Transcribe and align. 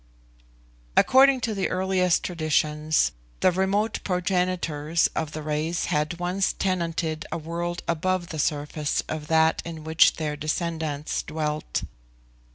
According 0.97 1.41
to 1.41 1.53
the 1.53 1.69
earliest 1.69 2.23
traditions, 2.23 3.11
the 3.41 3.51
remote 3.51 3.99
progenitors 4.03 5.05
of 5.15 5.33
the 5.33 5.43
race 5.43 5.85
had 5.93 6.17
once 6.19 6.53
tenanted 6.53 7.27
a 7.31 7.37
world 7.37 7.83
above 7.87 8.29
the 8.29 8.39
surface 8.39 9.03
of 9.07 9.27
that 9.27 9.61
in 9.63 9.83
which 9.83 10.15
their 10.15 10.35
descendants 10.35 11.21
dwelt. 11.21 11.83